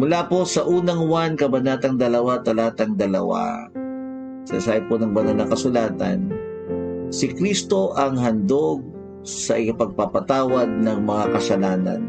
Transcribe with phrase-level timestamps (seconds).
[0.00, 2.08] Mula po sa unang 1, kabanatang 2,
[2.40, 6.24] talatang 2, sasabi po ng banal na kasulatan,
[7.12, 8.80] si Kristo ang handog
[9.28, 12.00] sa ipagpapatawad ng mga kasalanan.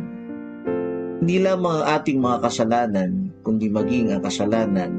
[1.19, 4.91] Hindi lang mga ating mga kasalanan, kundi maging ang kasalanan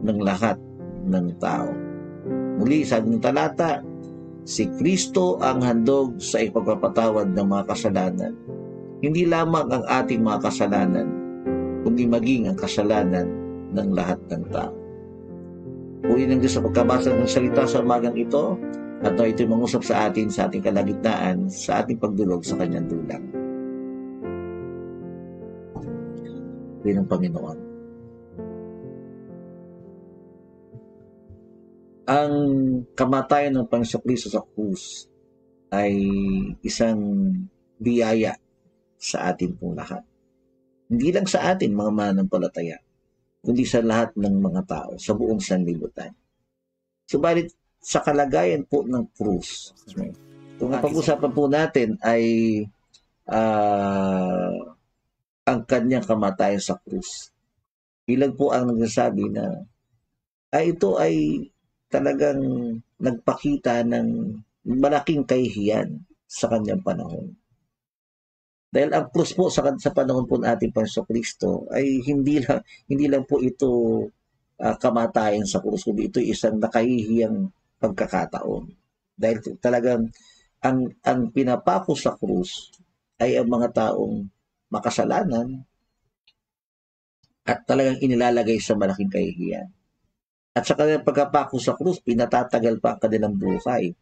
[0.00, 0.56] ng lahat
[1.04, 1.76] ng tao.
[2.56, 3.84] Muli, sabi ng talata,
[4.48, 8.32] si Kristo ang handog sa ipagpapatawad ng mga kasalanan.
[9.04, 11.21] Hindi lamang ang ating mga kasalanan,
[11.82, 13.26] kundi maging ang kasalanan
[13.74, 14.74] ng lahat ng tao.
[16.02, 18.58] Uli ng Diyos sa pagkabasa ng salita sa umagang ito,
[19.02, 23.24] at ito'y mangusap sa atin sa ating kalagitnaan, sa ating pagdulog sa kanyang dulang.
[26.86, 27.58] Rin ng Panginoon.
[32.06, 32.32] Ang
[32.94, 35.10] kamatayan ng Panginoon sa krus
[35.74, 35.94] ay
[36.62, 36.98] isang
[37.82, 38.38] biyaya
[38.98, 40.02] sa atin pong lahat.
[40.92, 42.76] Hindi lang sa atin, mga mananampalataya,
[43.40, 46.12] kundi sa lahat ng mga tao, sa buong sanlibutan.
[47.08, 47.48] Subalit,
[47.80, 49.72] sa kalagayan po ng krus.
[50.60, 52.22] Kung ang pag-usapan po natin ay
[53.26, 54.54] uh,
[55.42, 57.34] ang kanyang kamatayan sa krus.
[58.06, 59.66] Ilan po ang nagsasabi na
[60.54, 61.48] ay ito ay
[61.90, 62.38] talagang
[63.02, 67.34] nagpakita ng malaking kahihiyan sa kanyang panahon.
[68.72, 73.04] Dahil ang krus po sa, sa panahon po natin Panso Kristo ay hindi lang hindi
[73.04, 73.68] lang po ito
[74.56, 78.72] uh, kamatayan sa krus, kundi ito isang nakahihiyang pagkakataon.
[79.12, 80.08] Dahil talagang
[80.64, 82.72] ang, ang pinapako sa krus
[83.20, 84.24] ay ang mga taong
[84.72, 85.68] makasalanan
[87.44, 89.68] at talagang inilalagay sa malaking kahihiyan.
[90.52, 93.92] At sa kanilang pagkapako sa krus, pinatatagal pa ang kanilang buhay.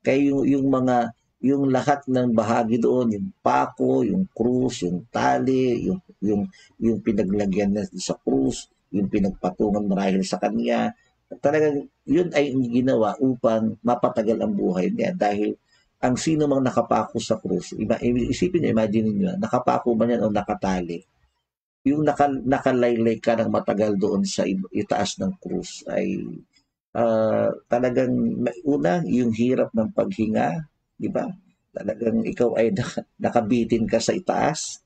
[0.00, 5.86] Kaya yung, yung mga yung lahat ng bahagi doon, yung pako, yung krus, yung tali,
[5.86, 6.42] yung yung
[6.82, 10.90] yung pinaglagyan na sa krus, yung pinagpatungan marahil sa kanya,
[11.38, 15.54] talagang yun ay ginawa upang mapatagal ang buhay niya dahil
[15.98, 21.02] ang sino mang nakapako sa krus, isipin niyo, imagine niyo, nakapako man yan o nakatali,
[21.86, 26.22] yung naka, nakalaylay ka ng matagal doon sa itaas ng krus ay
[26.94, 28.14] uh, talagang
[28.66, 30.66] una, yung hirap ng paghinga,
[30.98, 31.24] di ba?
[31.70, 32.74] Talagang ikaw ay
[33.22, 34.82] nakabitin ka sa itaas.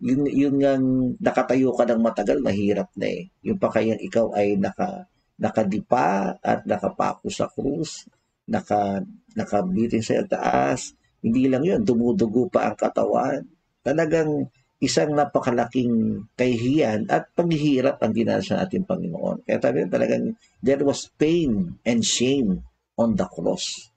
[0.00, 0.76] Yun, yun nga
[1.20, 3.32] nakatayo ka ng matagal, mahirap na eh.
[3.44, 5.08] Yung pa kaya ikaw ay naka,
[5.40, 8.04] nakadipa at nakapako sa krus,
[8.48, 9.00] naka,
[9.32, 10.92] nakabitin sa taas.
[11.24, 13.44] Hindi lang yun, dumudugo pa ang katawan.
[13.80, 14.48] Talagang
[14.80, 19.44] isang napakalaking kahihiyan at paghihirap ang dinanas ng ating Panginoon.
[19.44, 20.32] Kaya tabi talagang
[20.64, 22.64] there was pain and shame
[22.96, 23.89] on the cross.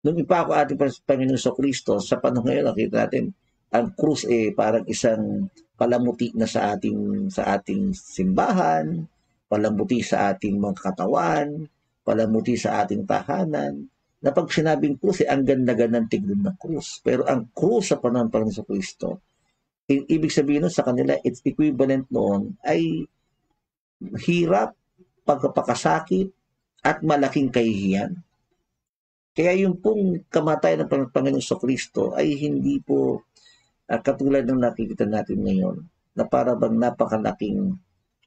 [0.00, 3.24] Nung ipako ating Panginoon sa Kristo, sa panahon ngayon, nakita natin,
[3.70, 5.46] ang krus eh parang isang
[5.78, 9.06] palamuti na sa ating sa ating simbahan,
[9.46, 11.68] palamuti sa ating mga katawan,
[12.02, 13.86] palamuti sa ating tahanan,
[14.20, 17.00] na pag sinabing krus, eh, ang ganda-gandang tignan ng krus.
[17.00, 19.20] Pero ang krus sa panahon pa sa Kristo,
[19.88, 23.04] ibig sabihin nun sa kanila, it's equivalent noon ay
[24.24, 24.76] hirap,
[25.24, 26.28] pagpapakasakit,
[26.80, 28.16] at malaking kahihiyan.
[29.30, 33.22] Kaya yung pong kamatayan ng Panginoon sa Kristo ay hindi po
[33.86, 35.76] uh, katulad ng nakikita natin ngayon
[36.18, 37.78] na para bang napakalaking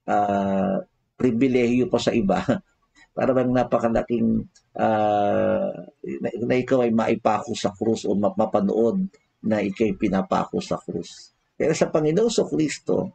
[0.07, 0.79] uh,
[1.19, 2.39] pribilehiyo pa sa iba.
[3.13, 4.41] Para bang napakalaking
[4.73, 5.69] uh,
[6.01, 9.05] na, na ikaw ay maipako sa krus o mapanood
[9.45, 11.29] na ikay pinapako sa krus.
[11.53, 13.13] Pero sa Panginoon sa Kristo,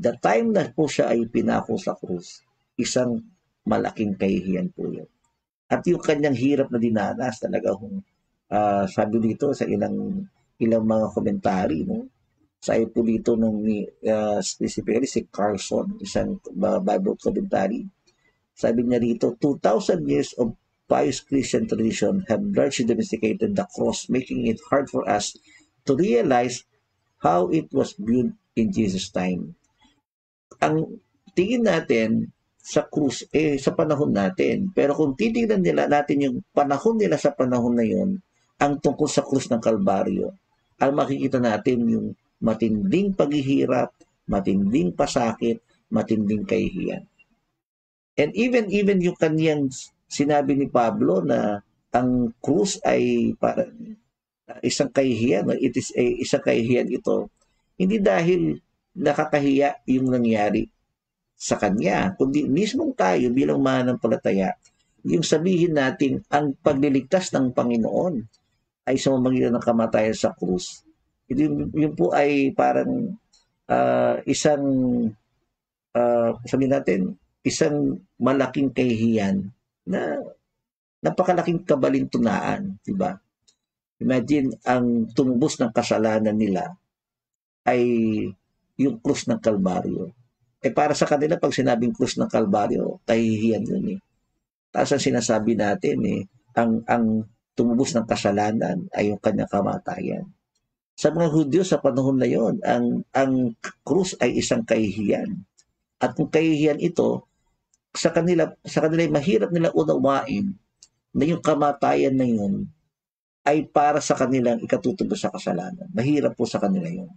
[0.00, 2.40] the time na po siya ay pinako sa krus,
[2.80, 3.20] isang
[3.68, 5.08] malaking kahihiyan po yun.
[5.70, 8.04] At yung kanyang hirap na dinanas talaga kung
[8.52, 10.28] uh, sabi dito sa ilang
[10.60, 12.08] ilang mga komentary, no?
[12.64, 17.84] Sabi po dito nung uh, specifically si Carlson, isang Bible commentary.
[18.56, 20.56] Sabi niya dito, 2,000 years of
[20.88, 25.36] pious Christian tradition have largely domesticated the cross, making it hard for us
[25.84, 26.64] to realize
[27.20, 29.56] how it was viewed in Jesus' time.
[30.60, 31.00] Ang
[31.36, 32.32] tingin natin
[32.64, 34.72] sa krus, eh, sa panahon natin.
[34.72, 38.16] Pero kung titignan nila natin yung panahon nila sa panahon na yon,
[38.56, 40.32] ang tungkol sa krus ng Kalbaryo,
[40.80, 42.06] ang makikita natin yung
[42.40, 43.92] matinding paghihirap,
[44.24, 45.60] matinding pasakit,
[45.92, 47.04] matinding kahihiyan.
[48.16, 49.68] And even even yung kaniyang
[50.08, 51.60] sinabi ni Pablo na
[51.92, 53.68] ang krus ay para
[54.64, 57.28] isang kahihiyan, it is a isang kahihiyan ito,
[57.76, 58.56] hindi dahil
[58.96, 60.73] nakakahiya yung nangyari
[61.34, 64.54] sa kanya, kundi mismong tayo bilang mananampalataya,
[65.04, 68.14] yung sabihin natin ang pagliligtas ng Panginoon
[68.88, 70.84] ay sa mamagitan ng kamatayan sa krus
[71.30, 73.16] yun, yun po ay parang
[73.68, 74.64] uh, isang
[75.96, 77.00] uh, sabihin natin,
[77.44, 79.48] isang malaking kahihiyan
[79.88, 80.20] na
[81.04, 83.12] napakalaking kabalintunaan, di ba?
[84.00, 86.72] Imagine, ang tumubos ng kasalanan nila
[87.68, 87.84] ay
[88.80, 90.12] yung krus ng Kalbaryo.
[90.64, 94.00] Eh para sa kanila, pag sinabing krus ng Kalbaryo, kahihiyan yun eh.
[94.72, 96.20] Tapos ang sinasabi natin eh,
[96.56, 100.24] ang, ang tumubos ng kasalanan ay yung kanyang kamatayan.
[100.96, 103.52] Sa mga Hudyo sa panahon na yon, ang, ang
[103.84, 105.44] krus ay isang kahihiyan.
[106.00, 107.28] At kung kahihiyan ito,
[107.94, 110.50] sa kanila, sa kanila mahirap nila unawain
[111.14, 112.66] na yung kamatayan na yun
[113.46, 115.86] ay para sa kanilang ikatutubos sa kasalanan.
[115.92, 117.12] Mahirap po sa kanila yun.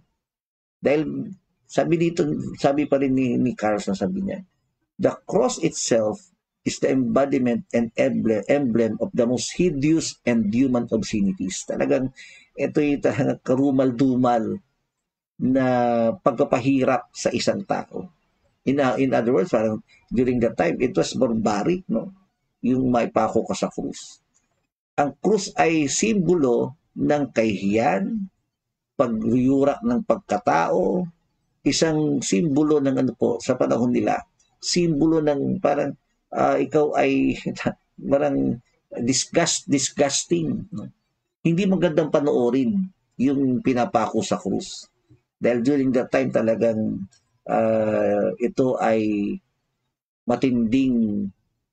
[0.78, 1.32] Dahil
[1.68, 2.24] sabi dito,
[2.56, 4.40] sabi pa rin ni, ni Carlson, sabi niya,
[4.96, 6.16] the cross itself
[6.64, 11.68] is the embodiment and emblem, emblem of the most hideous and human obscenities.
[11.68, 12.16] Talagang
[12.56, 13.04] ito yung
[13.44, 14.58] karumal-dumal
[15.38, 15.66] na
[16.18, 18.10] pagpapahirap sa isang tao.
[18.66, 22.10] In, uh, in other words, parang during that time, it was barbaric, no?
[22.64, 24.18] Yung may pako ka sa krus.
[24.98, 28.28] Ang krus ay simbolo ng kahihiyan,
[28.98, 31.06] pagyurak ng pagkatao,
[31.68, 34.18] isang simbolo ng ano po sa panahon nila,
[34.58, 35.92] simbolo ng parang
[36.32, 37.36] uh, ikaw ay
[38.12, 38.58] parang
[39.04, 40.66] disgust, disgusting.
[40.72, 40.88] No?
[41.44, 42.88] Hindi magandang panoorin
[43.20, 44.88] yung pinapako sa krus.
[45.38, 47.06] Dahil during that time talagang
[47.46, 49.32] uh, ito ay
[50.26, 51.28] matinding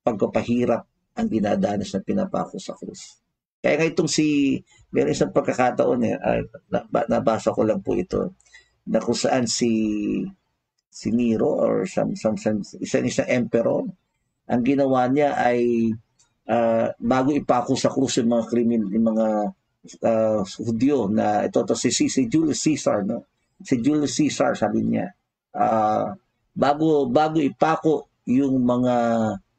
[0.05, 3.19] pagpapahirap ang dinadanas na pinapako sa krus.
[3.65, 4.59] Kaya nga itong si,
[4.93, 6.41] meron isang pagkakataon eh, uh,
[7.09, 8.37] nabasa ko lang po ito,
[8.85, 9.71] na kung saan si
[10.95, 13.83] si Nero or some, some, some isang isang emperor
[14.47, 15.91] ang ginawa niya ay
[16.47, 19.27] uh, bago ipako sa krus yung mga krimen yung mga
[20.05, 23.25] uh, Hudyo na ito to si, si, si Julius Caesar no?
[23.59, 25.11] Si Julius Caesar sabi niya
[25.57, 26.13] uh,
[26.55, 28.95] bago bago ipako yung mga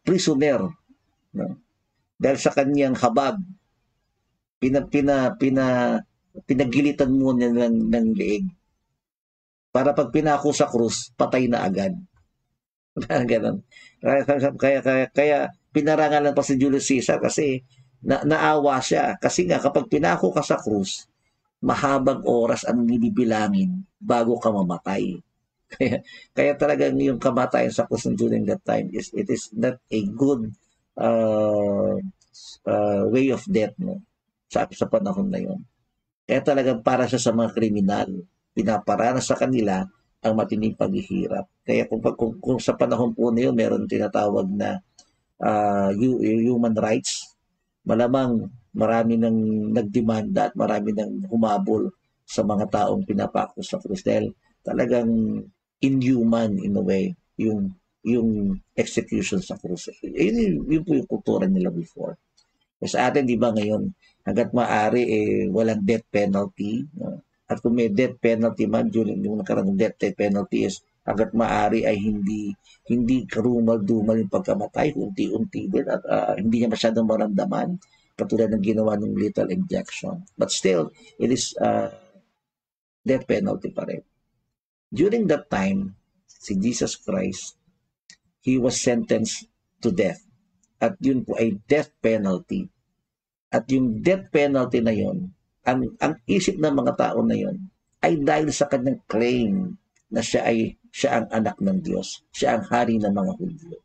[0.06, 0.64] prisoner
[1.36, 1.46] no?
[2.16, 3.36] Dahil sa kanyang habag
[4.56, 5.98] pina pina pina
[6.48, 8.44] pinagilitan mo niya ng, ng leeg
[9.76, 11.92] para pag pinako sa krus, patay na agad.
[13.28, 13.60] Ganon.
[14.00, 14.24] Kaya,
[14.56, 15.38] kaya, kaya, kaya
[15.68, 17.60] pinarangalan pa si Julius Caesar kasi
[18.00, 19.20] na, naawa siya.
[19.20, 21.04] Kasi nga kapag pinako ka sa krus,
[21.60, 25.20] mahabang oras ang nibibilangin bago ka mamatay.
[25.76, 25.98] Kaya,
[26.30, 30.54] kaya talagang yung kamatayan sa krus during that time is it is not a good
[30.94, 31.98] uh,
[32.64, 33.98] uh, way of death no?
[34.46, 35.58] sa, sa panahon na yon.
[36.22, 38.08] Kaya talagang para siya sa mga kriminal
[38.56, 39.84] pinaparanas sa kanila
[40.24, 41.44] ang matinding paghihirap.
[41.60, 44.80] Kaya kung, kung, kung sa panahon po na yun, meron tinatawag na
[45.44, 47.36] uh, human rights,
[47.84, 49.36] malamang marami nang
[49.76, 51.92] nagdemanda at marami nang humabol
[52.26, 54.02] sa mga taong pinapako sa krus
[54.66, 55.40] talagang
[55.78, 57.70] inhuman in a way yung
[58.06, 59.90] yung execution sa krus.
[60.02, 62.14] Yun, yun po yung kultura nila before.
[62.86, 63.82] Sa atin, di ba ngayon,
[64.22, 66.86] hanggat maaari, eh, walang death penalty.
[66.94, 67.18] No?
[67.46, 71.94] At kung may death penalty man during yung nakarang death penalty is hanggat maari ay
[71.94, 72.50] hindi
[72.90, 77.78] hindi karumal-dumal yung pagkamatay, unti-unti din at uh, hindi niya masyadong maramdaman
[78.18, 80.26] katulad ng ginawa ng lethal injection.
[80.34, 81.94] But still, it is uh,
[83.06, 84.02] death penalty pa rin.
[84.90, 85.94] During that time,
[86.26, 87.54] si Jesus Christ,
[88.42, 89.46] he was sentenced
[89.84, 90.18] to death.
[90.82, 92.66] At yun po ay death penalty.
[93.52, 95.30] At yung death penalty na yun,
[95.66, 97.58] ang, ang isip ng mga tao na yon
[98.06, 99.74] ay dahil sa kanyang claim
[100.14, 102.22] na siya ay siya ang anak ng Diyos.
[102.30, 103.76] Siya ang hari ng mga Hudyo.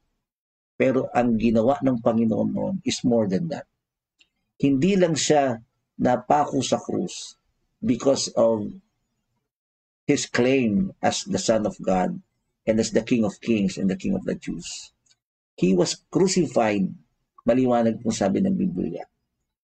[0.77, 3.65] Pero ang ginawa ng Panginoon noon is more than that.
[4.61, 5.57] Hindi lang siya
[5.97, 7.35] napako sa krus
[7.81, 8.69] because of
[10.05, 12.17] his claim as the Son of God
[12.69, 14.93] and as the King of Kings and the King of the Jews.
[15.57, 16.89] He was crucified,
[17.45, 19.05] maliwanag po sabi ng Biblia.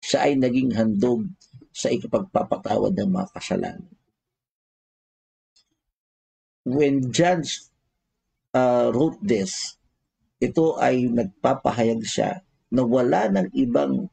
[0.02, 1.26] Siya ay naging handog
[1.74, 3.94] sa ikapagpapatawad ng mga kasalanan.
[6.64, 7.68] When Judge
[8.56, 9.76] uh, wrote this,
[10.40, 14.08] ito ay nagpapahayag siya na wala ng ibang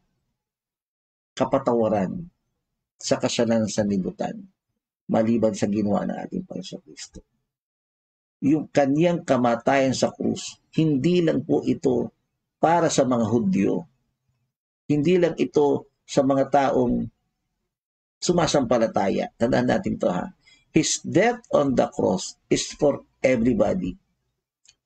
[1.36, 2.26] kapatawaran
[2.98, 4.50] sa kasalanan sa nibutan
[5.10, 7.20] maliban sa ginawa ng ating Panginoon Kristo.
[8.46, 12.14] Yung kaniyang kamatayan sa krus, hindi lang po ito
[12.62, 13.84] para sa mga Hudyo.
[14.86, 17.04] Hindi lang ito sa mga taong
[18.20, 19.32] sumasampalataya.
[19.34, 20.28] Tandaan natin to ha.
[20.70, 23.98] His death on the cross is for everybody.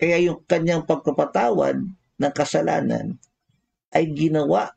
[0.00, 1.76] Kaya yung kanyang pagpapatawad
[2.16, 3.20] ng kasalanan
[3.92, 4.72] ay ginawa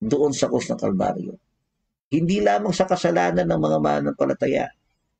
[0.00, 1.36] doon sa krus ng Kalbaryo.
[2.08, 4.66] Hindi lamang sa kasalanan ng mga mananampalataya,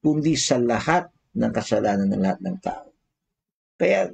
[0.00, 2.88] kundi sa lahat ng kasalanan ng lahat ng tao.
[3.76, 4.08] Kaya,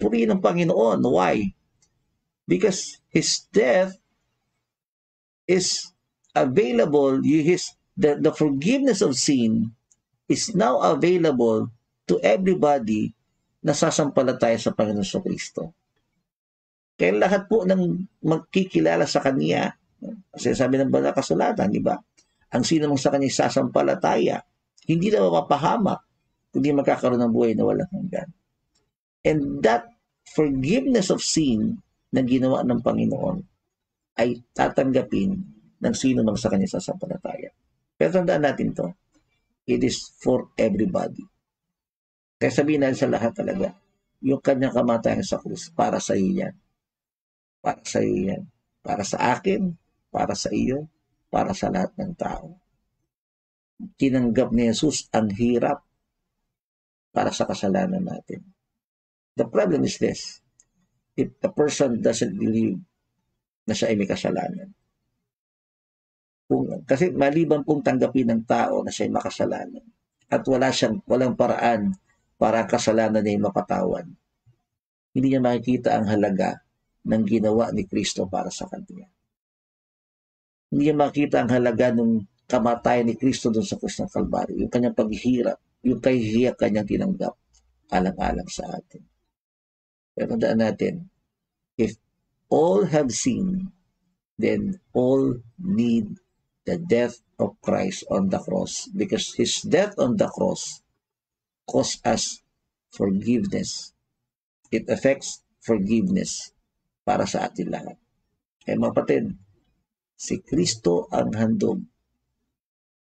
[0.00, 1.02] purihin ng Panginoon.
[1.04, 1.50] Why?
[2.46, 3.98] Because His death
[5.44, 5.95] is
[6.36, 9.72] available, His, the, the forgiveness of sin
[10.28, 11.72] is now available
[12.06, 13.16] to everybody
[13.64, 15.72] na sasampalataya sa Panginoon sa Kristo.
[16.96, 19.74] Kaya lahat po ng magkikilala sa Kanya,
[20.30, 21.96] kasi sabi ng banal kasulatan, di ba?
[22.52, 24.38] Ang sino mong sa Kanya sasampalataya,
[24.86, 26.00] hindi na mapapahamak,
[26.54, 28.28] kundi magkakaroon ng buhay na walang hanggan.
[29.26, 29.90] And that
[30.30, 31.82] forgiveness of sin
[32.14, 33.36] na ginawa ng Panginoon
[34.16, 37.52] ay tatanggapin ng sino mang sa Kanya sasampalataya.
[37.96, 38.92] Pero tandaan natin to,
[39.64, 41.24] it is for everybody.
[42.36, 43.72] Kaya sabihin natin sa lahat talaga,
[44.20, 46.54] yung kanyang kamatayan sa krus, para sa iyo yan.
[47.64, 48.42] Para sa iyo yan.
[48.84, 49.72] Para sa akin,
[50.12, 50.88] para sa iyo,
[51.32, 52.60] para sa lahat ng tao.
[53.96, 55.84] Tinanggap ni Jesus ang hirap
[57.12, 58.44] para sa kasalanan natin.
[59.36, 60.40] The problem is this.
[61.16, 62.76] If a person doesn't believe
[63.64, 64.76] na siya ay may kasalanan,
[66.46, 69.84] kung, kasi maliban pong tanggapin ng tao na siya ay makasalanan
[70.30, 71.94] at wala siyang walang paraan
[72.38, 74.06] para kasalanan niya ay mapatawan,
[75.16, 76.62] hindi niya makikita ang halaga
[77.06, 79.08] ng ginawa ni Kristo para sa kanya.
[80.70, 84.70] Hindi niya makita ang halaga ng kamatayan ni Kristo doon sa krus ng Kalbaryo, yung
[84.70, 87.34] kanyang paghihirap, yung kahihiyak kanyang tinanggap,
[87.90, 89.02] alang-alang sa atin.
[90.14, 90.94] Pero tandaan natin,
[91.78, 91.98] if
[92.50, 93.70] all have sinned,
[94.36, 96.18] then all need
[96.66, 100.82] the death of Christ on the cross because His death on the cross
[101.64, 102.42] cost us
[102.90, 103.94] forgiveness.
[104.74, 106.50] It affects forgiveness
[107.06, 107.96] para sa atin lahat.
[108.66, 109.24] Kaya mga kapatid,
[110.18, 111.86] si Kristo ang handog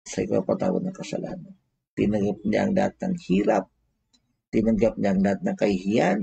[0.04, 1.56] sa ikapatawad ng kasalanan.
[1.96, 3.66] Tinanggap niya ang lahat ng hirap,
[4.52, 6.20] tinanggap niya ang lahat ng kahihiyan,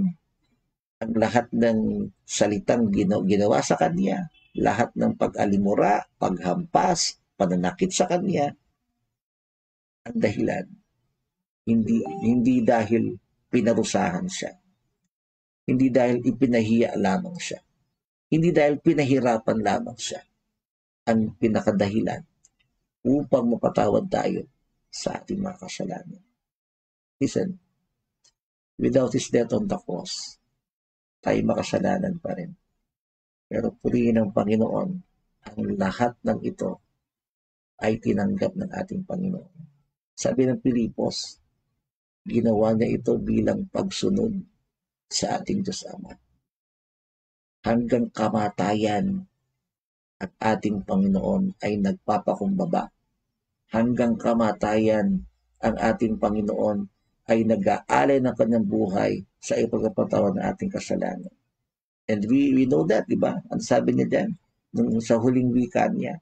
[1.01, 1.79] ang lahat ng
[2.29, 8.53] salitang ginawa sa kanya, lahat ng pag-alimura, paghampas, pananakit sa kanya,
[10.05, 10.69] ang dahilan.
[11.65, 13.17] Hindi, hindi dahil
[13.49, 14.53] pinarusahan siya.
[15.65, 17.61] Hindi dahil ipinahiya lamang siya
[18.31, 20.23] hindi dahil pinahirapan lamang siya
[21.11, 22.23] ang pinakadahilan
[23.03, 24.47] upang mapatawad tayo
[24.87, 26.23] sa ating mga kasalanan.
[27.19, 27.59] Listen,
[28.79, 30.39] without His death on the cross,
[31.19, 32.55] tayo makasalanan pa rin.
[33.51, 34.91] Pero purihin ng Panginoon,
[35.51, 36.79] ang lahat ng ito
[37.81, 39.59] ay tinanggap ng ating Panginoon.
[40.17, 41.41] Sabi ng Pilipos,
[42.29, 44.37] ginawa niya ito bilang pagsunod
[45.09, 46.13] sa ating Diyos Ama
[47.65, 49.29] hanggang kamatayan
[50.21, 52.93] at ating Panginoon ay nagpapakumbaba.
[53.71, 55.25] Hanggang kamatayan
[55.61, 56.85] ang ating Panginoon
[57.31, 61.33] ay nag-aalay ng kanyang buhay sa ipagpapatawad ng ating kasalanan.
[62.11, 63.39] And we, we know that, di ba?
[63.55, 64.31] Ang sabi niya dyan,
[64.75, 66.19] nung sa huling wika niya,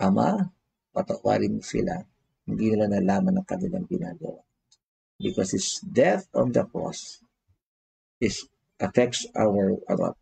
[0.00, 0.48] Ama,
[0.94, 1.98] patawarin mo sila.
[2.46, 4.38] Hindi nila nalaman ang kanilang ginagawa.
[5.18, 7.18] Because His death on the cross
[8.22, 8.46] is
[8.78, 10.14] affects our, our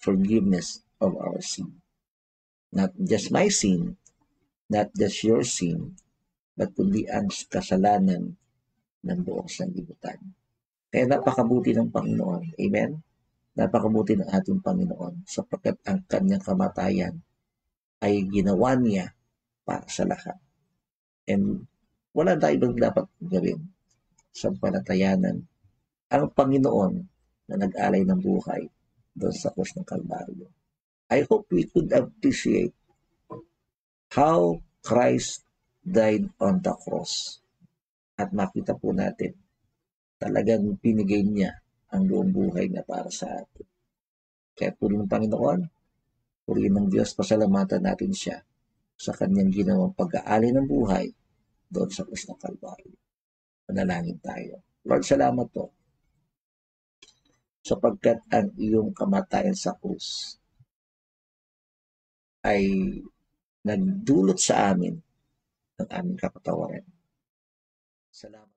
[0.00, 1.80] forgiveness of our sin.
[2.72, 3.96] Not just my sin,
[4.68, 5.96] not just your sin,
[6.56, 8.36] but kundi ang kasalanan
[9.04, 10.20] ng buong sanlibutan.
[10.88, 12.56] Kaya napakabuti ng Panginoon.
[12.60, 12.90] Amen?
[13.56, 17.14] Napakabuti ng ating Panginoon sapagkat ang kanyang kamatayan
[17.98, 19.17] ay ginawa niya
[19.68, 20.40] para sa lahat.
[21.28, 21.68] And
[22.16, 23.60] wala tayo ibang dapat gawin
[24.32, 25.44] sa panatayanan
[26.08, 26.94] ang Panginoon
[27.52, 28.64] na nag-alay ng buhay
[29.12, 30.48] doon sa cross ng Kalbaryo.
[31.12, 32.72] I hope we could appreciate
[34.16, 35.44] how Christ
[35.84, 37.44] died on the cross.
[38.16, 39.36] At makita po natin,
[40.16, 41.60] talagang pinigay niya
[41.92, 43.68] ang buong buhay na para sa atin.
[44.56, 45.60] Kaya puri ng Panginoon,
[46.48, 48.47] puri ng Diyos, pasalamatan natin siya
[48.98, 51.06] sa kanyang ginawang pag-aali ng buhay
[51.70, 52.98] doon sa krus ng Kalbaryo.
[53.62, 54.66] Panalangin tayo.
[54.82, 55.78] Lord, salamat po
[57.62, 60.40] sapagkat ang iyong kamatayan sa krus
[62.48, 62.64] ay
[63.60, 64.96] nagdulot sa amin
[65.76, 66.86] ng aming kapatawaran.
[68.08, 68.47] Salamat.